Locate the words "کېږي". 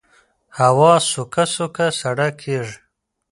2.41-2.77